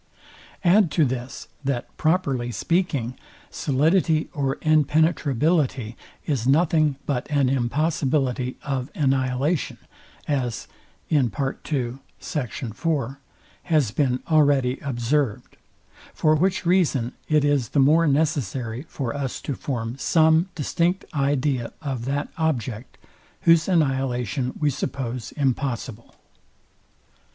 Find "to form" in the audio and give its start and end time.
19.41-19.99